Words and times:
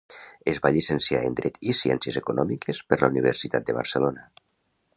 Es 0.51 0.59
va 0.61 0.69
llicenciar 0.77 1.19
en 1.31 1.35
Dret 1.39 1.59
i 1.73 1.75
Ciències 1.81 2.17
econòmiques 2.23 2.81
per 2.93 2.99
la 3.03 3.11
Universitat 3.15 3.69
de 3.69 3.77
Barcelona. 3.81 4.25